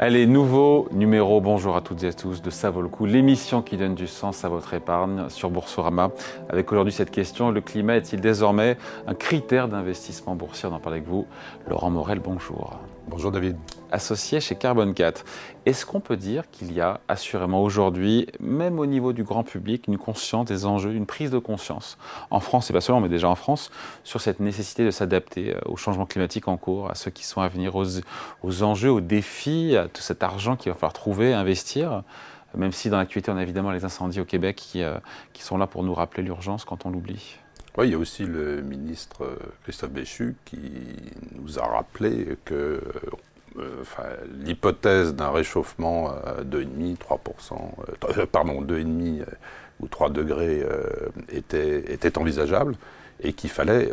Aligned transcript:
Allez, 0.00 0.28
nouveau 0.28 0.86
numéro, 0.92 1.40
bonjour 1.40 1.74
à 1.74 1.80
toutes 1.80 2.04
et 2.04 2.06
à 2.06 2.12
tous, 2.12 2.40
de 2.40 2.50
Ça 2.50 2.72
l'émission 3.00 3.62
qui 3.62 3.76
donne 3.76 3.96
du 3.96 4.06
sens 4.06 4.44
à 4.44 4.48
votre 4.48 4.72
épargne 4.72 5.28
sur 5.28 5.50
Boursorama. 5.50 6.12
Avec 6.48 6.70
aujourd'hui 6.70 6.92
cette 6.92 7.10
question, 7.10 7.50
le 7.50 7.60
climat 7.60 7.96
est-il 7.96 8.20
désormais 8.20 8.78
un 9.08 9.14
critère 9.14 9.66
d'investissement 9.66 10.36
boursier? 10.36 10.68
On 10.70 10.74
en 10.76 10.78
parle 10.78 10.94
avec 10.94 11.08
vous. 11.08 11.26
Laurent 11.68 11.90
Morel, 11.90 12.20
bonjour. 12.20 12.78
Bonjour 13.10 13.32
David. 13.32 13.56
Associé 13.90 14.38
chez 14.38 14.54
Carbon 14.54 14.92
4. 14.92 15.24
Est-ce 15.64 15.86
qu'on 15.86 15.98
peut 15.98 16.18
dire 16.18 16.50
qu'il 16.50 16.74
y 16.74 16.82
a 16.82 17.00
assurément 17.08 17.62
aujourd'hui, 17.62 18.26
même 18.38 18.78
au 18.78 18.84
niveau 18.84 19.14
du 19.14 19.24
grand 19.24 19.44
public, 19.44 19.88
une 19.88 19.96
conscience 19.96 20.44
des 20.44 20.66
enjeux, 20.66 20.92
une 20.92 21.06
prise 21.06 21.30
de 21.30 21.38
conscience, 21.38 21.96
en 22.30 22.38
France? 22.38 22.68
Et 22.68 22.74
pas 22.74 22.82
seulement, 22.82 23.00
mais 23.00 23.08
déjà 23.08 23.30
en 23.30 23.34
France, 23.34 23.70
sur 24.04 24.20
cette 24.20 24.40
nécessité 24.40 24.84
de 24.84 24.90
s'adapter 24.90 25.54
euh, 25.54 25.58
au 25.64 25.76
changement 25.76 26.04
climatique 26.04 26.48
en 26.48 26.58
cours, 26.58 26.90
à 26.90 26.94
ceux 26.94 27.10
qui 27.10 27.24
sont 27.24 27.40
à 27.40 27.48
venir, 27.48 27.74
aux, 27.76 28.62
enjeux, 28.62 28.90
aux 28.90 29.00
défis, 29.00 29.74
à 29.74 29.88
tout 29.88 30.02
cet 30.02 30.22
argent 30.22 30.56
qu'il 30.56 30.70
va 30.70 30.74
falloir 30.74 30.92
trouver, 30.92 31.32
investir 31.32 32.02
même 32.56 32.72
si 32.72 32.88
dans 32.88 32.96
l'actualité, 32.96 33.30
on 33.30 33.36
a 33.36 33.42
évidemment 33.42 33.72
les 33.72 33.84
incendies 33.84 34.20
au 34.20 34.24
Québec 34.24 34.56
qui, 34.56 34.82
euh, 34.82 34.98
qui 35.34 35.42
sont 35.42 35.58
là 35.58 35.66
pour 35.66 35.82
nous 35.82 35.92
rappeler 35.92 36.22
l'urgence 36.22 36.64
quand 36.64 36.86
on 36.86 36.90
l'oublie. 36.90 37.36
Il 37.84 37.90
y 37.90 37.94
a 37.94 37.98
aussi 37.98 38.24
le 38.24 38.60
ministre 38.60 39.24
euh, 39.24 39.36
Christophe 39.62 39.90
Béchu 39.90 40.34
qui 40.44 40.60
nous 41.32 41.58
a 41.58 41.66
rappelé 41.66 42.36
que 42.44 42.80
euh, 43.58 43.84
l'hypothèse 44.40 45.14
d'un 45.14 45.30
réchauffement 45.30 46.10
à 46.10 46.42
2,5, 46.42 46.96
3%, 46.96 48.26
pardon, 48.26 48.62
2,5 48.62 49.24
ou 49.80 49.88
3 49.88 50.10
degrés 50.10 50.64
était, 51.28 51.92
était 51.92 52.18
envisageable 52.18 52.76
et 53.20 53.32
qu'il 53.32 53.50
fallait 53.50 53.90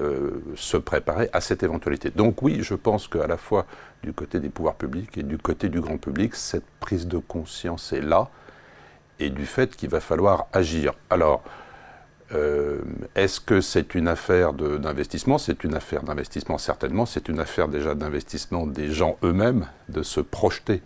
se 0.55 0.77
préparer 0.77 1.29
à 1.33 1.41
cette 1.41 1.63
éventualité. 1.63 2.11
Donc 2.11 2.43
oui, 2.43 2.59
je 2.61 2.75
pense 2.75 3.07
qu'à 3.07 3.25
la 3.25 3.37
fois 3.37 3.65
du 4.03 4.13
côté 4.13 4.39
des 4.39 4.49
pouvoirs 4.49 4.75
publics 4.75 5.17
et 5.17 5.23
du 5.23 5.37
côté 5.39 5.69
du 5.69 5.81
grand 5.81 5.97
public, 5.97 6.35
cette 6.35 6.65
prise 6.79 7.07
de 7.07 7.17
conscience 7.17 7.91
est 7.91 8.01
là 8.01 8.29
et 9.19 9.29
du 9.29 9.45
fait 9.45 9.75
qu'il 9.75 9.89
va 9.89 9.99
falloir 9.99 10.47
agir. 10.53 10.93
Alors, 11.09 11.43
euh, 12.33 12.79
est-ce 13.15 13.39
que 13.39 13.61
c'est 13.61 13.93
une 13.93 14.07
affaire 14.07 14.53
d'investissement? 14.53 15.37
C'est 15.37 15.63
une 15.63 15.75
affaire 15.75 16.03
d'investissement 16.03 16.57
certainement. 16.57 17.05
C'est 17.05 17.29
une 17.29 17.39
affaire 17.39 17.67
déjà 17.67 17.93
d'investissement 17.93 18.65
des 18.65 18.89
gens 18.91 19.17
eux-mêmes, 19.23 19.67
de 19.89 20.01
se 20.01 20.21
projeter 20.21 20.81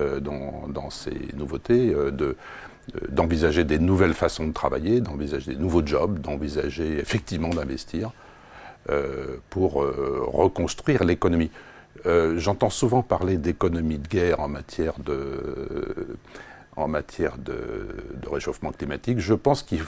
euh, 0.00 0.20
dans, 0.20 0.90
ces 0.90 1.16
nouveautés, 1.34 1.94
euh, 1.94 2.34
d'envisager 3.08 3.64
des 3.64 3.78
nouvelles 3.78 4.14
façons 4.14 4.46
de 4.46 4.52
travailler, 4.52 5.00
d'envisager 5.00 5.54
des 5.54 5.60
nouveaux 5.60 5.84
jobs, 5.84 6.18
d'envisager 6.20 6.98
effectivement 6.98 7.50
d'investir 7.50 8.10
pour 9.48 9.74
reconstruire 9.74 11.04
l'économie. 11.04 11.52
J'entends 12.04 12.68
souvent 12.68 13.02
parler 13.02 13.36
d'économie 13.36 13.98
de 13.98 14.08
guerre 14.08 14.40
en 14.40 14.48
matière 14.48 14.94
de 14.98 16.16
en 16.74 16.88
matière 16.88 17.38
de, 17.38 17.86
réchauffement 18.28 18.72
climatique. 18.72 19.20
Je 19.20 19.34
pense 19.34 19.62
qu'il 19.62 19.82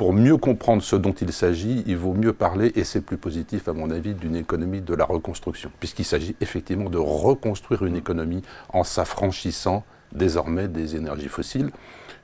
pour 0.00 0.14
mieux 0.14 0.38
comprendre 0.38 0.82
ce 0.82 0.96
dont 0.96 1.12
il 1.12 1.30
s'agit, 1.30 1.84
il 1.86 1.98
vaut 1.98 2.14
mieux 2.14 2.32
parler, 2.32 2.72
et 2.74 2.84
c'est 2.84 3.02
plus 3.02 3.18
positif 3.18 3.68
à 3.68 3.74
mon 3.74 3.90
avis, 3.90 4.14
d'une 4.14 4.34
économie 4.34 4.80
de 4.80 4.94
la 4.94 5.04
reconstruction, 5.04 5.70
puisqu'il 5.78 6.06
s'agit 6.06 6.34
effectivement 6.40 6.88
de 6.88 6.96
reconstruire 6.96 7.84
une 7.84 7.96
économie 7.96 8.40
en 8.70 8.82
s'affranchissant 8.82 9.84
désormais 10.10 10.68
des 10.68 10.96
énergies 10.96 11.28
fossiles 11.28 11.68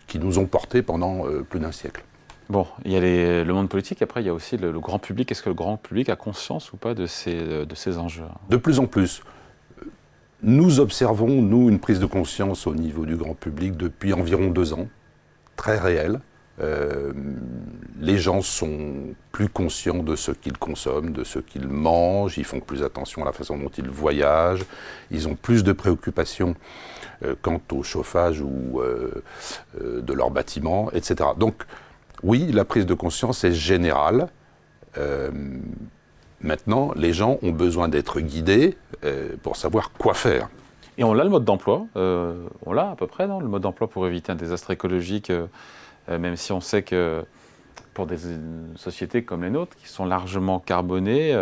qui 0.06 0.18
nous 0.18 0.38
ont 0.38 0.46
portés 0.46 0.80
pendant 0.80 1.26
euh, 1.26 1.42
plus 1.42 1.60
d'un 1.60 1.70
siècle. 1.70 2.02
Bon, 2.48 2.66
il 2.86 2.92
y 2.92 2.96
a 2.96 3.00
le 3.44 3.52
monde 3.52 3.68
politique, 3.68 4.00
après 4.00 4.22
il 4.22 4.26
y 4.26 4.30
a 4.30 4.32
aussi 4.32 4.56
le, 4.56 4.72
grand 4.80 4.98
public. 4.98 5.30
Est-ce 5.30 5.42
que 5.42 5.50
le 5.50 5.54
grand 5.54 5.76
public 5.76 6.08
a 6.08 6.16
conscience 6.16 6.72
ou 6.72 6.78
pas 6.78 6.94
de 6.94 7.04
ces, 7.04 7.66
de 7.66 7.74
ces 7.74 7.98
enjeux? 7.98 8.24
De 8.48 8.56
plus 8.56 8.78
en 8.78 8.86
plus. 8.86 9.22
Nous 10.42 10.80
observons, 10.80 11.42
nous, 11.42 11.68
une 11.68 11.78
prise 11.78 12.00
de 12.00 12.06
conscience 12.06 12.66
au 12.66 12.74
niveau 12.74 13.04
du 13.04 13.16
grand 13.16 13.34
public 13.34 13.76
depuis 13.76 14.14
environ 14.14 14.48
deux 14.48 14.72
ans, 14.72 14.88
très 15.56 15.78
réelle. 15.78 16.22
Euh, 16.60 17.12
les 18.00 18.16
gens 18.16 18.40
sont 18.40 19.14
plus 19.32 19.48
conscients 19.48 20.02
de 20.02 20.16
ce 20.16 20.30
qu'ils 20.30 20.56
consomment, 20.56 21.12
de 21.12 21.24
ce 21.24 21.38
qu'ils 21.38 21.68
mangent, 21.68 22.38
ils 22.38 22.44
font 22.44 22.60
plus 22.60 22.82
attention 22.82 23.22
à 23.22 23.24
la 23.26 23.32
façon 23.32 23.58
dont 23.58 23.70
ils 23.76 23.88
voyagent, 23.88 24.64
ils 25.10 25.28
ont 25.28 25.34
plus 25.34 25.64
de 25.64 25.72
préoccupations 25.72 26.54
euh, 27.24 27.34
quant 27.42 27.60
au 27.72 27.82
chauffage 27.82 28.40
ou 28.40 28.80
euh, 28.80 29.22
de 29.80 30.12
leur 30.12 30.30
bâtiment, 30.30 30.90
etc. 30.92 31.30
Donc 31.36 31.64
oui, 32.22 32.50
la 32.52 32.64
prise 32.64 32.86
de 32.86 32.94
conscience 32.94 33.44
est 33.44 33.52
générale. 33.52 34.28
Maintenant, 36.40 36.92
les 36.96 37.12
gens 37.12 37.38
ont 37.42 37.52
besoin 37.52 37.88
d'être 37.88 38.18
guidés 38.20 38.78
pour 39.42 39.56
savoir 39.56 39.92
quoi 39.92 40.14
faire. 40.14 40.48
Et 40.96 41.04
on 41.04 41.12
a 41.18 41.22
le 41.22 41.28
mode 41.28 41.44
d'emploi, 41.44 41.84
on 41.94 42.72
l'a 42.72 42.92
à 42.92 42.96
peu 42.96 43.06
près, 43.06 43.26
non? 43.26 43.38
Le 43.40 43.48
mode 43.48 43.60
d'emploi 43.60 43.88
pour 43.88 44.06
éviter 44.06 44.32
un 44.32 44.36
désastre 44.36 44.70
écologique, 44.70 45.30
même 46.08 46.36
si 46.36 46.52
on 46.52 46.60
sait 46.60 46.82
que 46.82 47.24
pour 47.94 48.06
des 48.06 48.18
sociétés 48.76 49.24
comme 49.24 49.42
les 49.42 49.50
nôtres, 49.50 49.76
qui 49.76 49.88
sont 49.88 50.04
largement 50.04 50.60
carbonées, 50.60 51.32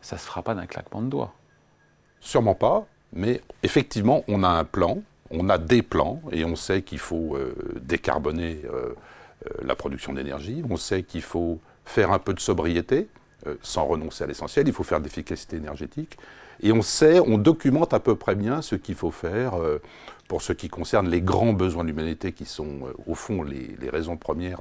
ça 0.00 0.16
ne 0.16 0.20
se 0.20 0.26
fera 0.26 0.42
pas 0.42 0.54
d'un 0.54 0.66
claquement 0.66 1.02
de 1.02 1.08
doigts. 1.08 1.32
Sûrement 2.20 2.54
pas, 2.54 2.86
mais 3.12 3.40
effectivement, 3.62 4.24
on 4.28 4.42
a 4.42 4.48
un 4.48 4.64
plan, 4.64 4.98
on 5.30 5.48
a 5.48 5.58
des 5.58 5.82
plans, 5.82 6.20
et 6.32 6.44
on 6.44 6.56
sait 6.56 6.82
qu'il 6.82 6.98
faut 6.98 7.38
décarboner 7.80 8.62
la 9.62 9.74
production 9.76 10.12
d'énergie, 10.12 10.62
on 10.68 10.76
sait 10.76 11.02
qu'il 11.02 11.22
faut 11.22 11.60
faire 11.84 12.12
un 12.12 12.18
peu 12.18 12.34
de 12.34 12.40
sobriété, 12.40 13.08
euh, 13.46 13.54
sans 13.62 13.84
renoncer 13.84 14.24
à 14.24 14.26
l'essentiel. 14.26 14.66
Il 14.68 14.74
faut 14.74 14.84
faire 14.84 14.98
de 14.98 15.04
l'efficacité 15.04 15.56
énergétique. 15.56 16.18
Et 16.62 16.72
on 16.72 16.82
sait, 16.82 17.20
on 17.20 17.36
documente 17.38 17.92
à 17.94 18.00
peu 18.00 18.14
près 18.14 18.34
bien 18.34 18.62
ce 18.62 18.74
qu'il 18.76 18.94
faut 18.94 19.10
faire 19.10 19.54
euh, 19.54 19.80
pour 20.28 20.40
ce 20.42 20.52
qui 20.52 20.68
concerne 20.68 21.08
les 21.08 21.20
grands 21.20 21.52
besoins 21.52 21.84
de 21.84 21.88
l'humanité 21.88 22.32
qui 22.32 22.44
sont, 22.44 22.86
euh, 22.86 22.92
au 23.06 23.14
fond, 23.14 23.42
les, 23.42 23.76
raisons 23.90 24.16
premières 24.16 24.60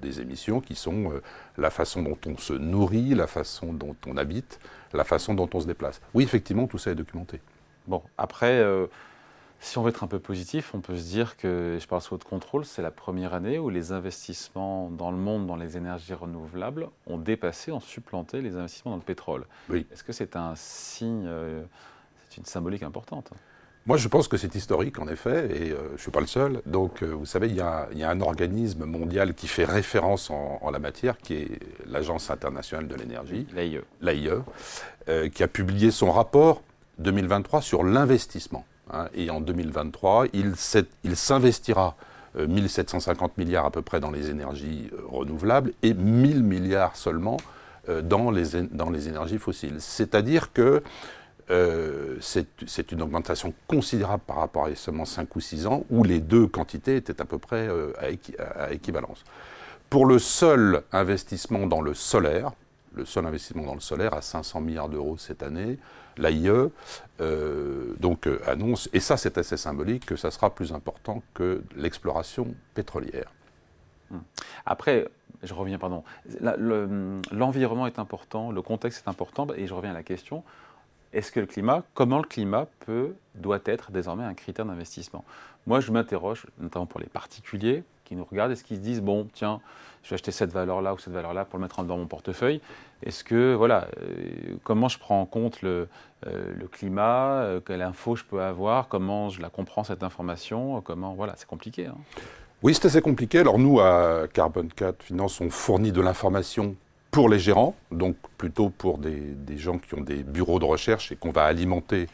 des 0.00 0.20
émissions, 0.20 0.60
qui 0.60 0.74
sont 0.74 1.12
la 1.56 1.70
façon 1.70 2.02
dont 2.02 2.18
on 2.26 2.36
se 2.36 2.52
nourrit, 2.52 3.14
la 3.14 3.26
façon 3.26 3.72
dont 3.72 3.96
on 4.06 4.16
habite, 4.16 4.60
la 4.92 5.04
façon 5.04 5.34
dont 5.34 5.48
on 5.54 5.60
se 5.60 5.66
déplace. 5.66 6.00
Oui, 6.14 6.24
effectivement, 6.24 6.66
tout 6.66 6.78
ça 6.78 6.90
est 6.90 6.96
documenté. 6.96 7.40
Bon, 7.86 8.02
après, 8.18 8.62
si 9.62 9.78
on 9.78 9.82
veut 9.82 9.90
être 9.90 10.02
un 10.02 10.08
peu 10.08 10.18
positif, 10.18 10.74
on 10.74 10.80
peut 10.80 10.96
se 10.96 11.04
dire 11.04 11.36
que, 11.36 11.78
je 11.80 11.86
parle 11.86 12.02
sous 12.02 12.10
votre 12.14 12.26
contrôle, 12.26 12.64
c'est 12.64 12.82
la 12.82 12.90
première 12.90 13.32
année 13.32 13.60
où 13.60 13.70
les 13.70 13.92
investissements 13.92 14.90
dans 14.90 15.12
le 15.12 15.16
monde 15.16 15.46
dans 15.46 15.54
les 15.54 15.76
énergies 15.76 16.14
renouvelables 16.14 16.88
ont 17.06 17.16
dépassé, 17.16 17.70
ont 17.70 17.80
supplanté 17.80 18.42
les 18.42 18.56
investissements 18.56 18.90
dans 18.90 18.96
le 18.96 19.04
pétrole. 19.04 19.46
Oui. 19.70 19.86
Est-ce 19.92 20.02
que 20.02 20.12
c'est 20.12 20.34
un 20.34 20.54
signe, 20.56 21.26
euh, 21.28 21.62
c'est 22.28 22.38
une 22.38 22.44
symbolique 22.44 22.82
importante? 22.82 23.30
Moi, 23.86 23.96
je 23.96 24.08
pense 24.08 24.26
que 24.26 24.36
c'est 24.36 24.52
historique, 24.56 24.98
en 24.98 25.06
effet, 25.06 25.46
et 25.56 25.70
euh, 25.70 25.88
je 25.90 25.92
ne 25.92 25.98
suis 25.98 26.10
pas 26.10 26.20
le 26.20 26.26
seul. 26.26 26.60
Donc, 26.66 27.04
euh, 27.04 27.06
vous 27.06 27.26
savez, 27.26 27.46
il 27.46 27.54
y, 27.54 27.60
a, 27.60 27.88
un 28.02 28.20
organisme 28.20 28.84
mondial 28.84 29.32
qui 29.32 29.46
fait 29.46 29.64
référence 29.64 30.28
en, 30.30 30.70
la 30.72 30.80
matière, 30.80 31.18
qui 31.18 31.34
est 31.34 31.60
l'Agence 31.86 32.30
internationale 32.30 32.88
de 32.88 32.96
l'énergie, 32.96 33.46
l'AIE, 33.54 33.80
l'AIE 34.00 35.30
qui 35.30 35.42
a 35.42 35.48
publié 35.48 35.92
son 35.92 36.10
rapport 36.10 36.62
2023 36.98 37.62
sur 37.62 37.84
l'investissement. 37.84 38.64
Hein, 38.90 39.08
et 39.14 39.30
en 39.30 39.40
2023, 39.40 40.26
il, 40.32 40.56
s'investira 40.56 41.96
1750 42.36 43.30
euh, 43.30 43.42
milliards 43.42 43.66
à 43.66 43.70
peu 43.70 43.82
près 43.82 44.00
dans 44.00 44.10
les 44.10 44.30
énergies 44.30 44.90
euh, 44.92 45.02
renouvelables 45.08 45.72
et 45.82 45.94
1000 45.94 46.42
milliards 46.42 46.96
seulement 46.96 47.36
euh, 47.88 48.02
dans, 48.02 48.30
les, 48.30 48.56
énergies 49.08 49.38
fossiles. 49.38 49.80
C'est-à-dire 49.80 50.52
que 50.52 50.82
c'est 52.20 52.92
une 52.92 53.02
augmentation 53.02 53.52
considérable 53.66 54.22
par 54.26 54.36
rapport 54.36 54.64
à 54.64 54.74
seulement 54.74 55.04
5 55.04 55.36
ou 55.36 55.40
6 55.40 55.66
ans, 55.66 55.84
où 55.90 56.02
les 56.02 56.20
deux 56.20 56.46
quantités 56.46 56.96
étaient 56.96 57.20
à 57.20 57.26
peu 57.26 57.36
près 57.36 57.68
à, 57.68 58.62
à, 58.62 58.72
équivalence. 58.72 59.22
Pour 59.90 60.06
le 60.06 60.18
seul 60.18 60.82
investissement 60.92 61.66
dans 61.66 61.82
le 61.82 61.92
solaire, 61.92 62.52
le 62.94 63.04
seul 63.04 63.26
investissement 63.26 63.64
dans 63.64 63.74
le 63.74 63.80
solaire 63.80 64.14
à 64.14 64.22
500 64.22 64.62
milliards 64.62 64.88
d'euros 64.88 65.18
cette 65.18 65.42
année, 65.42 65.78
l'AIE 66.16 66.48
euh, 67.20 67.94
donc 67.98 68.26
euh, 68.26 68.40
annonce, 68.46 68.88
et 68.92 69.00
ça 69.00 69.16
c'est 69.16 69.38
assez 69.38 69.56
symbolique, 69.56 70.06
que 70.06 70.16
ça 70.16 70.30
sera 70.30 70.50
plus 70.50 70.72
important 70.72 71.22
que 71.34 71.62
l'exploration 71.76 72.54
pétrolière. 72.74 73.32
Hmm. 74.10 74.18
Après, 74.66 75.08
je 75.42 75.54
reviens, 75.54 75.78
pardon, 75.78 76.04
l'environnement 77.30 77.86
est 77.86 77.98
important, 77.98 78.50
le 78.50 78.62
contexte 78.62 79.06
est 79.06 79.10
important, 79.10 79.46
et 79.56 79.66
je 79.66 79.74
reviens 79.74 79.90
à 79.90 79.94
la 79.94 80.02
question, 80.02 80.44
est-ce 81.12 81.30
que 81.30 81.40
le 81.40 81.46
climat, 81.46 81.82
comment 81.94 82.18
le 82.18 82.24
climat 82.24 82.66
peut, 82.86 83.14
doit 83.34 83.60
être 83.64 83.90
désormais 83.90 84.24
un 84.24 84.34
critère 84.34 84.64
d'investissement? 84.64 85.24
Moi, 85.66 85.80
je 85.80 85.92
m'interroge, 85.92 86.46
notamment 86.58 86.86
pour 86.86 87.00
les 87.00 87.06
particuliers 87.06 87.84
qui 88.12 88.16
nous 88.16 88.26
regardent, 88.30 88.52
est-ce 88.52 88.64
qu'ils 88.64 88.76
se 88.76 88.82
disent, 88.82 89.00
bon, 89.00 89.26
tiens, 89.32 89.60
je 90.02 90.10
vais 90.10 90.14
acheter 90.14 90.32
cette 90.32 90.52
valeur-là 90.52 90.92
ou 90.94 90.98
cette 90.98 91.14
valeur-là 91.14 91.44
pour 91.44 91.58
le 91.58 91.62
mettre 91.62 91.82
dans 91.82 91.96
mon 91.96 92.06
portefeuille 92.06 92.60
Est-ce 93.02 93.24
que, 93.24 93.54
voilà, 93.54 93.88
euh, 94.02 94.56
comment 94.64 94.88
je 94.88 94.98
prends 94.98 95.20
en 95.20 95.26
compte 95.26 95.62
le, 95.62 95.88
euh, 96.26 96.52
le 96.54 96.68
climat 96.68 97.42
euh, 97.42 97.60
Quelle 97.64 97.80
info 97.80 98.16
je 98.16 98.24
peux 98.24 98.42
avoir 98.42 98.88
Comment 98.88 99.30
je 99.30 99.40
la 99.40 99.48
comprends, 99.48 99.84
cette 99.84 100.02
information 100.02 100.82
Comment, 100.82 101.14
voilà, 101.14 101.34
c'est 101.36 101.48
compliqué. 101.48 101.86
Hein. 101.86 101.96
oui, 102.62 102.74
c'est 102.74 102.86
assez 102.86 103.00
compliqué. 103.00 103.38
Alors 103.38 103.58
nous, 103.58 103.80
à 103.80 104.24
Carbon 104.32 104.68
4 104.76 105.02
Finance, 105.02 105.40
on 105.40 105.48
fournit 105.48 105.92
de 105.92 106.02
l'information 106.02 106.76
pour 107.10 107.28
les 107.28 107.38
gérants, 107.38 107.74
donc 107.90 108.16
plutôt 108.36 108.68
pour 108.70 108.98
des, 108.98 109.34
gens 109.56 109.78
qui 109.78 109.94
ont 109.94 110.00
des 110.00 110.22
bureaux 110.22 110.58
de 110.58 110.64
recherche 110.64 111.12
et 111.12 111.16
qu'on 111.16 111.30
va 111.30 111.44
alimenter 111.44 112.08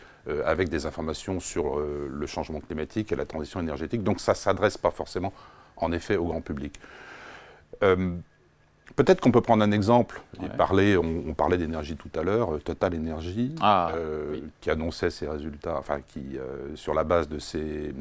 avec 0.44 0.68
des 0.68 0.84
informations 0.84 1.40
sur 1.40 1.78
le 1.78 2.26
changement 2.26 2.60
climatique 2.60 3.12
et 3.12 3.16
la 3.16 3.24
transition 3.24 3.60
énergétique. 3.60 4.02
Donc 4.02 4.20
ça 4.20 4.32
ne 4.32 4.36
s'adresse 4.36 4.76
pas 4.76 4.90
forcément, 4.90 5.32
en 5.82 5.92
effet, 5.92 6.16
au 6.16 6.26
grand 6.26 6.40
public. 6.40 6.78
Peut-être 8.96 9.20
qu'on 9.20 9.30
peut 9.30 9.42
prendre 9.42 9.62
un 9.62 9.70
exemple 9.70 10.20
et 10.42 10.48
parler. 10.48 10.96
On, 10.96 11.34
parlait 11.34 11.58
d'énergie 11.58 11.96
tout 11.96 12.10
à 12.18 12.22
l'heure, 12.22 12.58
Total 12.64 12.94
Energy, 12.94 13.54
ah, 13.60 13.92
qui 14.60 14.70
annonçait 14.70 15.10
ses 15.10 15.28
résultats, 15.28 15.76
enfin 15.78 16.00
qui, 16.06 16.36
sur 16.74 16.94
la 16.94 17.04
base 17.04 17.28
de 17.28 17.38
ses 17.38 17.94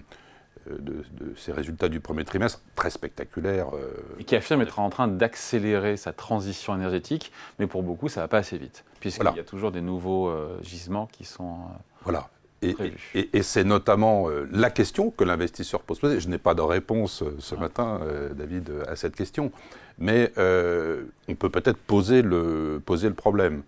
de, 0.69 1.03
ces 1.35 1.51
résultats 1.51 1.89
du 1.89 1.99
premier 1.99 2.25
trimestre, 2.25 2.61
très 2.75 2.89
spectaculaires. 2.89 3.67
Euh, 3.73 3.91
et 4.19 4.23
qui 4.23 4.35
affirme 4.35 4.61
être 4.61 4.79
en 4.79 4.89
train 4.89 5.07
d'accélérer 5.07 5.97
sa 5.97 6.13
transition 6.13 6.75
énergétique, 6.75 7.31
mais 7.59 7.67
pour 7.67 7.83
beaucoup, 7.83 8.09
ça 8.09 8.21
ne 8.21 8.23
va 8.23 8.27
pas 8.27 8.37
assez 8.39 8.57
vite, 8.57 8.83
puisqu'il 8.99 9.35
y 9.35 9.39
a 9.39 9.43
toujours 9.43 9.71
des 9.71 9.81
nouveaux 9.81 10.27
euh, 10.29 10.57
gisements 10.61 11.07
qui 11.11 11.25
sont. 11.25 11.53
Euh, 11.53 11.77
voilà. 12.03 12.29
Et, 12.63 12.75
et, 13.13 13.43
c'est 13.43 13.63
notamment 13.63 14.29
la 14.51 14.71
question 14.71 15.11
que 15.11 15.23
l'investisseur 15.23 15.81
pose. 15.81 15.99
Je 16.01 16.27
n'ai 16.27 16.39
pas 16.39 16.55
de 16.55 16.61
réponse 16.61 17.23
ce 17.37 17.53
matin, 17.53 18.01
David, 18.33 18.71
à 18.87 18.95
cette 18.95 19.15
question, 19.15 19.51
mais 19.99 20.33
on 20.37 21.35
peut 21.35 21.51
peut-être 21.51 21.77
poser 21.77 22.23
le, 22.23 22.81
poser 22.83 23.09
le 23.09 23.13
problème. 23.13 23.61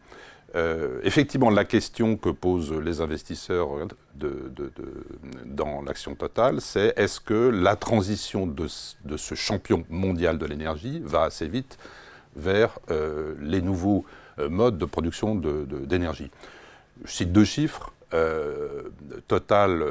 Euh, 0.55 0.99
effectivement, 1.03 1.49
la 1.49 1.65
question 1.65 2.17
que 2.17 2.29
posent 2.29 2.73
les 2.73 3.01
investisseurs 3.01 3.69
dans 5.45 5.81
l'action 5.81 6.15
totale, 6.15 6.59
c'est 6.59 6.93
est-ce 6.97 7.19
que 7.19 7.49
la 7.49 7.75
transition 7.75 8.47
de, 8.47 8.67
ce 8.67 9.35
champion 9.35 9.83
mondial 9.89 10.37
de 10.37 10.45
l'énergie 10.45 11.01
va 11.03 11.23
assez 11.23 11.47
vite 11.47 11.77
vers 12.35 12.79
euh, 12.89 13.35
les 13.39 13.61
nouveaux 13.61 14.05
euh, 14.39 14.49
modes 14.49 14.77
de 14.77 14.85
production 14.85 15.35
d'énergie? 15.35 16.31
Je 17.05 17.11
cite 17.11 17.31
deux 17.31 17.45
chiffres. 17.45 17.93
Total 19.27 19.83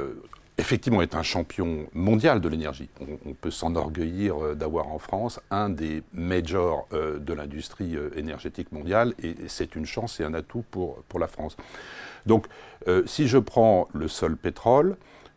effectivement 0.58 1.00
est 1.02 1.14
un 1.14 1.22
champion 1.22 1.86
mondial 1.94 2.40
de 2.40 2.48
l'énergie. 2.48 2.90
On, 3.24 3.32
peut 3.32 3.50
s'enorgueillir 3.50 4.44
euh, 4.44 4.54
d'avoir 4.54 4.88
en 4.88 4.98
France 4.98 5.40
un 5.50 5.70
des 5.70 6.02
majors 6.12 6.88
euh, 6.92 7.18
de 7.18 7.32
l'industrie 7.32 7.96
euh, 7.96 8.10
énergétique 8.16 8.72
mondiale 8.72 9.14
et, 9.22 9.36
c'est 9.46 9.76
une 9.76 9.86
chance 9.86 10.18
et 10.20 10.24
un 10.24 10.34
atout 10.34 10.64
pour, 10.70 11.02
pour 11.04 11.20
la 11.20 11.28
France. 11.28 11.56
Donc 12.26 12.46
si 13.06 13.28
je 13.28 13.38
prends 13.38 13.88
le 13.92 14.08
seul 14.08 14.36
pétrole, 14.36 14.96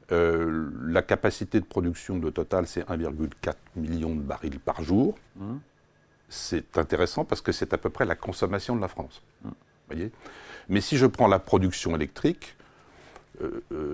la 0.09 1.01
capacité 1.01 1.59
de 1.59 1.65
production 1.65 2.17
de 2.17 2.29
Total 2.29 2.67
c'est 2.67 2.81
1,4 2.87 3.53
million 3.75 4.13
de 4.15 4.21
barils 4.21 4.59
par 4.59 4.83
jour. 4.83 5.15
Mmh. 5.35 5.55
C'est 6.29 6.77
intéressant 6.77 7.23
parce 7.23 7.41
que 7.41 7.51
c'est 7.51 7.73
à 7.73 7.77
peu 7.77 7.89
près 7.89 8.05
la 8.05 8.15
consommation 8.15 8.75
de 8.75 8.81
la 8.81 8.87
France. 8.87 9.21
Mmh. 9.43 9.49
Voyez? 9.87 10.11
Mais 10.69 10.81
si 10.81 10.97
je 10.97 11.05
prends 11.05 11.27
la 11.27 11.39
production 11.39 11.95
électrique, 11.95 12.55
euh, 12.55 12.60
euh, 12.60 12.60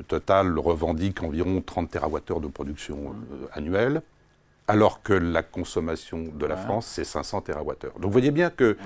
Total 0.07 0.57
revendique 0.57 1.21
environ 1.23 1.61
30 1.61 1.91
TWh 1.91 2.41
de 2.41 2.47
production 2.47 3.15
euh, 3.31 3.47
annuelle, 3.53 4.01
alors 4.67 5.01
que 5.01 5.13
la 5.13 5.43
consommation 5.43 6.25
de 6.33 6.45
la 6.45 6.57
France, 6.57 6.87
c'est 6.87 7.03
500 7.03 7.41
TWh. 7.41 7.53
Donc 7.53 8.03
vous 8.03 8.11
voyez 8.11 8.31
bien 8.31 8.49
que 8.49 8.77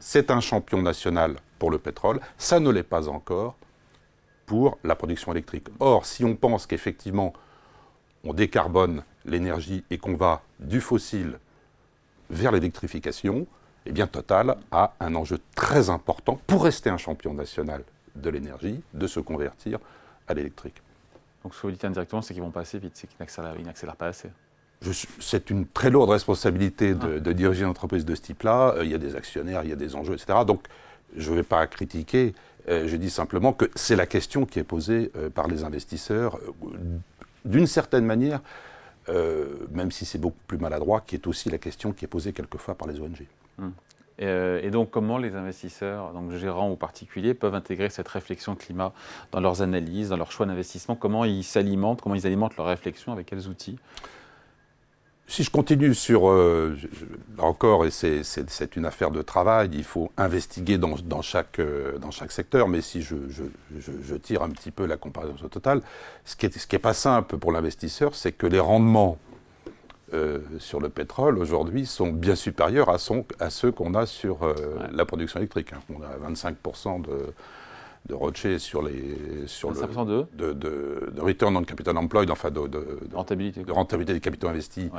c'est 0.00 0.30
un 0.30 0.40
champion 0.40 0.80
national 0.80 1.36
pour 1.58 1.70
le 1.70 1.78
pétrole, 1.78 2.20
ça 2.36 2.60
ne 2.60 2.70
l'est 2.70 2.82
pas 2.82 3.08
encore 3.08 3.56
pour 4.46 4.78
la 4.84 4.94
production 4.94 5.32
électrique. 5.32 5.66
Or, 5.80 6.06
si 6.06 6.24
on 6.24 6.36
pense 6.36 6.66
qu'effectivement, 6.66 7.32
on 8.24 8.32
décarbone 8.32 9.02
l'énergie 9.24 9.84
et 9.90 9.98
qu'on 9.98 10.14
va 10.14 10.42
du 10.60 10.80
fossile 10.80 11.38
vers 12.30 12.52
l'électrification, 12.52 13.46
eh 13.86 13.92
bien 13.92 14.06
Total 14.06 14.56
a 14.70 14.94
un 15.00 15.14
enjeu 15.14 15.38
très 15.54 15.90
important 15.90 16.40
pour 16.46 16.64
rester 16.64 16.90
un 16.90 16.96
champion 16.96 17.34
national 17.34 17.82
de 18.20 18.30
l'énergie, 18.30 18.80
de 18.94 19.06
se 19.06 19.20
convertir 19.20 19.78
à 20.26 20.34
l'électrique. 20.34 20.82
Donc 21.42 21.54
ce 21.54 21.62
que 21.62 21.66
vous 21.66 21.72
dites 21.72 21.84
indirectement, 21.84 22.22
c'est 22.22 22.34
qu'ils 22.34 22.42
vont 22.42 22.50
pas 22.50 22.60
assez 22.60 22.78
vite, 22.78 22.92
c'est 22.94 23.06
qu'ils 23.06 23.18
n'accélèrent 23.64 23.96
pas 23.96 24.08
assez. 24.08 24.30
C'est 25.20 25.50
une 25.50 25.66
très 25.66 25.90
lourde 25.90 26.10
responsabilité 26.10 26.94
de, 26.94 27.20
ah. 27.24 27.32
diriger 27.32 27.64
une 27.64 27.70
entreprise 27.70 28.04
de 28.04 28.14
ce 28.14 28.22
type-là. 28.22 28.74
Euh, 28.76 28.84
il 28.84 28.90
y 28.90 28.94
a 28.94 28.98
des 28.98 29.16
actionnaires, 29.16 29.62
il 29.64 29.70
y 29.70 29.72
a 29.72 29.76
des 29.76 29.96
enjeux, 29.96 30.14
etc. 30.14 30.40
Donc 30.46 30.62
je 31.16 31.30
ne 31.30 31.36
vais 31.36 31.42
pas 31.42 31.66
critiquer, 31.66 32.34
euh, 32.68 32.86
je 32.86 32.96
dis 32.96 33.10
simplement 33.10 33.52
que 33.52 33.70
c'est 33.74 33.96
la 33.96 34.06
question 34.06 34.46
qui 34.46 34.58
est 34.58 34.64
posée 34.64 35.10
euh, 35.16 35.30
par 35.30 35.48
les 35.48 35.64
investisseurs, 35.64 36.38
d'une 37.44 37.66
certaine 37.66 38.04
manière, 38.04 38.40
même 39.70 39.90
si 39.90 40.04
c'est 40.04 40.18
beaucoup 40.18 40.36
plus 40.46 40.58
maladroit, 40.58 41.00
qui 41.00 41.14
est 41.14 41.26
aussi 41.26 41.48
la 41.48 41.56
question 41.56 41.92
qui 41.92 42.04
est 42.04 42.08
posée 42.08 42.34
quelquefois 42.34 42.74
par 42.74 42.86
les 42.86 43.00
ONG. 43.00 43.26
Hum. 43.58 43.72
Euh, 44.20 44.60
et 44.62 44.70
donc, 44.70 44.90
comment 44.90 45.18
les 45.18 45.36
investisseurs, 45.36 46.12
donc 46.12 46.32
gérants 46.32 46.70
ou 46.70 46.76
particuliers, 46.76 47.34
peuvent 47.34 47.54
intégrer 47.54 47.90
cette 47.90 48.08
réflexion 48.08 48.54
climat 48.54 48.92
dans 49.32 49.40
leurs 49.40 49.62
analyses, 49.62 50.08
dans 50.10 50.16
leurs 50.16 50.32
choix 50.32 50.46
d'investissement? 50.46 50.96
Comment 50.96 51.24
ils 51.24 51.44
s'alimentent 51.44 52.00
Comment 52.00 52.14
ils 52.14 52.26
alimentent 52.26 52.56
leur 52.56 52.66
réflexion 52.66 53.12
Avec 53.12 53.26
quels 53.26 53.48
outils? 53.48 53.78
Si 55.30 55.42
je 55.42 55.50
continue 55.50 55.94
sur, 55.94 56.30
euh, 56.30 56.74
encore, 57.36 57.84
et 57.84 57.90
c'est 57.90 58.76
une 58.76 58.86
affaire 58.86 59.10
de 59.10 59.20
travail, 59.20 59.68
il 59.74 59.84
faut 59.84 60.10
investiguer 60.16 60.78
dans, 60.78 60.96
chaque, 61.20 61.58
euh, 61.58 61.98
dans 61.98 62.10
chaque 62.10 62.32
secteur, 62.32 62.66
mais 62.66 62.80
si 62.80 63.02
je, 63.02 63.16
je, 63.28 64.14
tire 64.14 64.42
un 64.42 64.48
petit 64.48 64.70
peu 64.70 64.86
la 64.86 64.96
comparaison 64.96 65.48
totale, 65.48 65.82
ce 66.24 66.34
qui 66.34 66.48
n'est 66.72 66.78
pas 66.78 66.94
simple 66.94 67.36
pour 67.36 67.52
l'investisseur, 67.52 68.14
c'est 68.14 68.32
que 68.32 68.46
les 68.46 68.58
rendements 68.58 69.18
euh, 70.14 70.38
sur 70.58 70.80
le 70.80 70.88
pétrole 70.88 71.38
aujourd'hui 71.38 71.84
sont 71.84 72.08
bien 72.08 72.34
supérieurs 72.34 72.88
à, 72.88 72.96
à 73.40 73.50
ceux 73.50 73.72
qu'on 73.72 73.94
a 73.94 74.06
sur 74.06 74.42
euh, 74.42 74.54
la 74.92 75.04
production 75.04 75.38
électrique. 75.38 75.72
Hein. 75.72 75.80
On 75.94 76.02
a 76.02 76.30
25% 76.30 77.02
de, 77.02 77.10
de 78.06 78.14
Rocher 78.14 78.58
sur 78.58 78.82
les 78.82 79.46
sur 79.46 79.70
le 79.70 79.76
de, 80.04 80.26
de, 80.52 81.10
de, 81.12 81.20
return 81.20 81.56
on 81.56 81.62
capital 81.62 81.96
employed, 81.98 82.30
enfin 82.30 82.50
de, 82.50 82.60
rentabilité, 83.12 83.64
de 83.64 83.72
rentabilité 83.72 84.14
des 84.14 84.20
capitaux 84.20 84.48
investis 84.48 84.90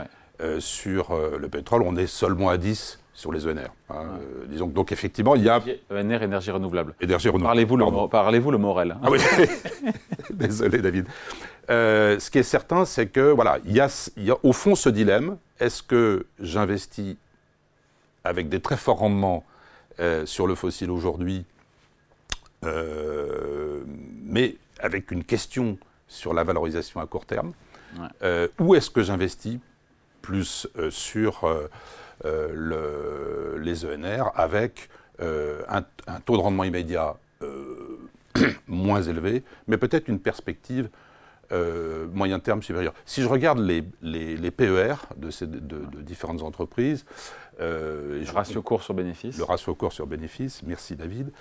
euh, 0.42 0.60
sur 0.60 1.16
le 1.16 1.50
pétrole. 1.50 1.82
On 1.84 1.96
est 1.96 2.08
seulement 2.08 2.50
à 2.50 2.58
10 2.58 3.00
sur 3.14 3.32
les 3.32 3.48
ENR. 3.48 3.70
Hein. 3.90 4.20
disons 4.48 4.68
donc 4.68 4.92
effectivement 4.92 5.36
il 5.36 5.44
y 5.44 5.50
a 5.50 5.60
ENR 5.92 6.22
énergie 6.24 6.52
renouvelable. 6.52 6.94
Énergie 7.02 7.30
renouvelable. 7.30 7.48
Parlez-vous 7.48 7.78
le, 7.78 8.08
parlez 8.10 8.40
le 8.40 8.58
Morel. 8.58 8.96
Ah 9.04 9.10
oui. 9.10 9.20
Désolé 10.30 10.78
David. 10.82 11.08
Euh, 11.70 12.20
ce 12.20 12.32
qui 12.32 12.40
est 12.40 12.44
certain, 12.44 12.86
c'est 12.86 13.08
que 13.08 13.32
voilà, 13.32 13.60
il 13.66 13.74
y, 13.74 13.82
a, 13.82 13.90
au 14.44 14.54
fond 14.54 14.76
ce 14.76 14.90
dilemme. 14.90 15.38
Est-ce 15.60 15.84
que 15.84 16.26
j'investis 16.40 17.16
avec 18.24 18.50
des 18.50 18.60
très 18.60 18.78
forts 18.78 19.00
rendements 19.00 19.46
euh, 20.00 20.26
sur 20.26 20.48
le 20.48 20.56
fossile 20.56 20.90
aujourd'hui, 20.90 21.46
euh, 22.66 23.84
mais 24.24 24.56
avec 24.80 25.12
une 25.12 25.24
question 25.24 25.78
sur 26.08 26.34
la 26.34 26.44
valorisation 26.44 27.02
à 27.02 27.06
court 27.06 27.26
terme, 27.26 27.54
ou 28.60 28.76
est-ce 28.76 28.90
que 28.90 29.04
j'investis 29.04 29.60
plus 30.22 30.68
sur 30.90 31.70
le, 32.24 33.58
les 33.62 33.86
ENR 33.86 34.32
avec 34.36 34.90
un, 35.20 35.84
un, 36.08 36.20
taux 36.22 36.38
de 36.38 36.42
rendement 36.42 36.64
immédiat 36.64 37.16
moins 38.68 39.02
élevé, 39.02 39.44
mais 39.68 39.78
peut-être 39.78 40.08
une 40.08 40.20
perspective 40.20 40.90
euh, 41.52 42.06
moyen 42.14 42.38
terme 42.40 42.62
supérieur. 42.62 42.94
Si 43.06 43.24
je 43.24 43.28
regarde 43.28 43.58
les, 43.58 43.84
les, 44.04 44.52
PER 44.52 44.94
de, 45.18 45.32
ces, 45.32 45.48
de, 45.48 45.82
différentes 46.02 46.44
entreprises, 46.44 47.06
euh, 47.60 48.24
le 48.24 48.32
ratio 48.32 48.62
cours 48.62 48.84
sur 48.84 48.94
bénéfice. 48.94 49.36
Le 49.36 49.46
ratio 49.46 49.74
cours 49.74 49.92
sur 49.92 50.06
bénéfice, 50.06 50.62
merci 50.62 50.96
David. 50.96 51.32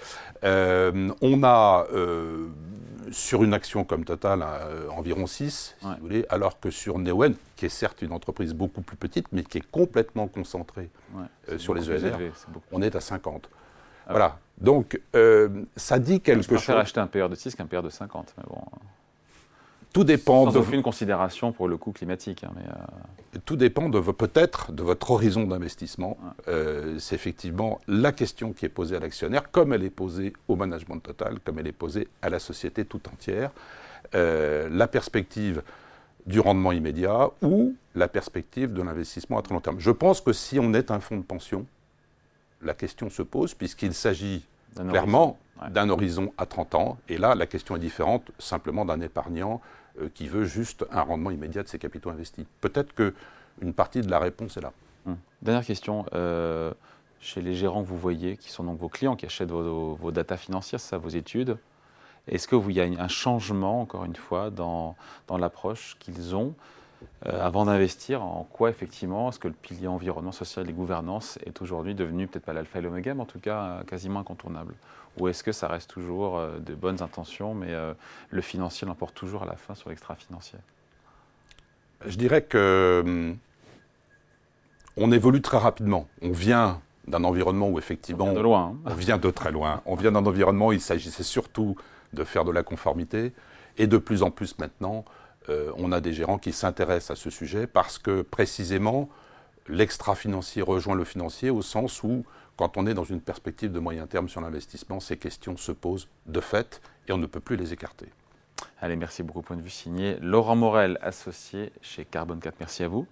Euh, 0.45 1.11
on 1.21 1.45
a 1.45 1.87
sur 3.11 3.45
une 3.45 3.53
action 3.53 3.85
comme 3.85 4.07
Total 4.07 4.43
environ 4.97 5.27
6, 5.27 5.77
si 5.79 5.87
vous 5.87 5.95
voulez, 6.01 6.25
alors 6.31 6.59
que 6.59 6.71
sur 6.71 6.99
Neoen, 6.99 7.35
qui 7.57 7.67
est 7.67 7.71
certes 7.71 8.01
une 8.01 8.13
entreprise 8.13 8.55
beaucoup 8.55 8.81
plus 8.81 8.97
petite, 8.97 9.27
mais 9.33 9.43
qui 9.43 9.59
est 9.59 9.71
complètement 9.71 10.27
concentrée 10.27 10.89
sur 11.59 11.75
les 11.75 11.91
ENR, 11.91 12.17
on 12.73 12.81
est 12.81 12.97
à 12.97 13.01
50. 13.01 13.51
Ah 14.07 14.13
voilà. 14.13 14.39
Donc, 14.59 14.99
ça 15.77 15.99
dit 15.99 16.23
quelque 16.23 16.37
chose. 16.39 16.45
Je 16.45 16.55
préfère 16.55 16.79
acheter 16.79 17.01
un 17.01 17.07
PER 17.07 17.29
de 17.29 17.35
6 17.35 17.55
qu'un 17.57 17.67
PER 17.67 17.83
de 17.83 17.91
50. 17.91 18.35
Mais 18.39 18.45
bon. 18.49 18.63
Tout 19.93 20.05
dépend 20.05 20.45
Sans 20.45 20.53
de 20.53 20.59
aucune 20.59 20.83
considération 20.83 21.53
pour 21.53 21.69
le 21.69 21.77
coût 21.77 21.93
climatique. 21.93 22.45
Hein, 22.45 22.53
mais 22.55 22.63
euh, 22.63 23.41
Tout 23.45 23.57
dépend 23.57 23.89
de 23.89 24.01
peut-être 24.01 24.73
de 24.73 24.83
votre 24.83 25.11
horizon 25.11 25.45
d'investissement. 25.45 26.19
Euh, 26.47 26.99
c'est 26.99 27.15
effectivement 27.15 27.81
la 27.89 28.13
question 28.13 28.53
qui 28.53 28.67
est 28.67 28.71
posée 28.71 28.97
à 28.97 29.01
l'actionnaire, 29.01 29.51
comme 29.51 29.73
elle 29.73 29.85
est 29.85 29.91
posée 29.91 30.33
au 30.47 30.57
management 30.57 30.99
total, 30.99 31.39
comme 31.45 31.59
elle 31.59 31.67
est 31.67 31.73
posée 31.73 32.09
à 32.23 32.29
la 32.29 32.39
société 32.39 32.85
tout 32.85 33.01
entière. 33.13 33.51
Euh, 34.15 34.69
la 34.71 34.87
perspective 34.87 35.63
du 36.27 36.41
rendement 36.41 36.73
immédiat 36.73 37.31
ou 37.43 37.75
la 37.95 38.09
perspective 38.09 38.73
de 38.73 38.83
l'investissement 38.83 39.39
à 39.39 39.43
très 39.43 39.55
long 39.55 39.61
terme. 39.61 39.81
Je 39.81 39.91
pense 39.91 40.21
que 40.21 40.35
si 40.35 40.59
on 40.59 40.75
est 40.75 40.91
un 40.91 41.01
fonds 41.01 41.17
de 41.17 41.23
pension, 41.23 41.65
la 42.63 42.75
question 42.75 43.09
se 43.09 43.23
pose 43.23 43.55
puisqu'il 43.55 43.95
s'agit 43.95 44.45
clairement 44.77 45.39
d'un 45.71 45.89
horizon 45.89 46.33
à 46.39 46.47
30 46.47 46.75
ans. 46.75 46.99
Et 47.09 47.19
là, 47.19 47.35
la 47.35 47.47
question 47.47 47.77
est 47.77 47.81
différente 47.81 48.31
simplement 48.39 48.85
d'un 48.85 49.01
épargnant 49.01 49.61
euh, 50.01 50.09
qui 50.15 50.29
veut 50.29 50.45
juste 50.45 50.85
un 50.91 51.03
rendement 51.03 51.31
immédiat 51.31 51.63
de 51.63 51.69
ses 51.69 51.79
capitaux 51.79 52.11
investis. 52.11 52.45
Peut-être 52.61 52.95
qu'une 52.95 53.73
partie 53.75 54.01
de 54.01 54.11
la 54.11 54.19
réponse 54.19 54.57
est 54.57 54.61
là. 54.61 54.73
Hum. 55.07 55.17
Dernière 55.43 55.65
question. 55.65 56.05
Euh, 56.15 56.73
chez 57.21 57.41
les 57.43 57.55
gérants 57.55 57.83
que 57.83 57.89
vous 57.89 57.99
voyez, 57.99 58.37
qui 58.37 58.51
sont 58.51 58.65
donc 58.65 58.79
vos 58.79 58.89
clients, 58.89 59.17
qui 59.17 59.27
achètent 59.27 59.51
vos, 59.51 59.95
vos 59.95 60.13
data 60.13 60.37
financières, 60.37 60.81
ça, 60.81 60.99
vos 60.99 61.09
études, 61.09 61.59
Est-ce 62.29 62.47
qu'il 62.47 62.73
y 62.73 62.81
a 62.81 62.85
un 62.85 63.09
changement, 63.09 63.81
encore 63.81 64.05
une 64.05 64.15
fois, 64.15 64.51
dans, 64.51 64.95
dans 65.27 65.37
l'approche 65.37 65.97
qu'ils 65.99 66.37
ont 66.37 66.55
euh, 67.27 67.45
avant 67.45 67.65
d'investir 67.65 68.23
En 68.23 68.45
quoi, 68.45 68.71
effectivement, 68.71 69.29
est-ce 69.29 69.39
que 69.39 69.49
le 69.49 69.55
pilier 69.55 69.89
environnement, 69.89 70.33
social 70.33 70.69
et 70.69 70.73
gouvernance 70.73 71.39
est 71.45 71.61
aujourd'hui 71.63 71.95
devenu, 71.95 72.27
peut-être 72.27 72.45
pas 72.45 72.53
l'alpha 72.53 72.79
et 72.79 72.83
l'oméga, 72.83 73.15
mais 73.15 73.23
en 73.23 73.27
tout 73.27 73.41
cas 73.41 73.83
quasiment 73.87 74.21
incontournable? 74.21 74.75
Ou 75.19 75.29
est-ce 75.29 75.43
que 75.43 75.53
ça 75.53 75.67
reste 75.67 75.91
toujours 75.91 76.41
de 76.61 76.75
bonnes 76.75 77.03
intentions, 77.03 77.53
mais 77.53 77.75
le 78.31 78.41
financier 78.41 78.87
l'emporte 78.87 79.17
toujours 79.17 79.43
à 79.43 79.47
la 79.47 79.57
fin 79.57 79.75
sur 79.75 79.89
l'extra-financier? 79.89 80.61
Je 82.07 82.17
dirais 82.17 82.43
que 82.43 83.03
hum, 83.05 83.37
on 84.97 85.13
évolue 85.13 85.41
très 85.41 85.59
rapidement. 85.59 86.09
On 86.23 86.33
vient 86.33 86.81
d'un 87.07 87.25
environnement 87.25 87.69
où 87.69 87.79
effectivement... 87.79 88.25
On 88.25 88.29
vient 88.29 88.39
de 88.39 88.43
loin. 88.43 88.75
Hein. 88.75 88.91
On 88.91 88.95
vient 88.95 89.19
de 89.19 89.31
très 89.31 89.53
loin. 89.53 89.81
On 89.87 89.95
vient 89.95 90.13
d'un 90.13 90.27
environnement 90.27 90.69
où 90.69 90.73
il 90.73 90.81
s'agissait 90.81 91.23
surtout 91.23 91.77
de 92.13 92.25
faire 92.25 92.45
de 92.45 92.53
la 92.53 92.63
conformité. 92.63 93.33
Et 93.79 93.87
de 93.87 93.97
plus 93.97 94.23
en 94.23 94.31
plus 94.31 94.59
maintenant, 94.59 95.05
euh, 95.49 95.73
on 95.77 95.93
a 95.93 96.01
des 96.01 96.13
gérants 96.13 96.39
qui 96.39 96.53
s'intéressent 96.53 97.19
à 97.19 97.21
ce 97.21 97.31
sujet 97.31 97.67
parce 97.67 97.99
que 97.99 98.23
précisément, 98.23 99.09
l'extra-financier 99.69 100.63
rejoint 100.63 100.95
le 100.95 101.05
financier 101.05 101.51
au 101.51 101.63
sens 101.63 102.03
où, 102.03 102.25
quand 102.57 102.77
on 102.77 102.87
est 102.87 102.95
dans 102.95 103.05
une 103.05 103.21
perspective 103.21 103.73
de 103.73 103.79
moyen 103.79 104.07
terme 104.07 104.29
sur 104.29 104.41
l'investissement, 104.41 105.01
ces 105.01 105.17
questions 105.17 105.57
se 105.57 105.73
posent 105.73 106.09
de 106.27 106.41
fait 106.41 106.81
et 107.07 107.13
on 107.13 107.19
ne 107.19 107.27
peut 107.27 107.41
plus 107.41 107.57
les 107.57 107.73
écarter. 107.73 108.07
Allez, 108.81 108.97
merci 108.97 109.23
beaucoup. 109.23 109.43
Point 109.43 109.57
de 109.57 109.63
vue 109.63 109.71
signé. 109.71 110.17
Laurent 110.21 110.57
Morel, 110.57 110.99
associé 111.01 111.73
chez 111.81 112.05
Carbone 112.05 112.41
4. 112.41 112.57
Merci 112.61 112.83
à 112.83 112.89
vous. 112.89 113.07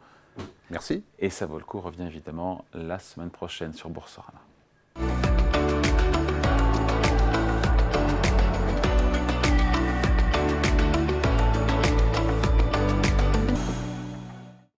Merci. 0.71 1.05
Et 1.19 1.31
ça 1.31 1.47
vaut 1.47 1.59
le 1.59 1.65
coup 1.65 1.81
revient 1.81 2.07
évidemment 2.07 2.65
la 2.75 2.99
semaine 2.99 3.31
prochaine 3.31 3.73
sur 3.73 3.89
Boursorama. 3.89 4.41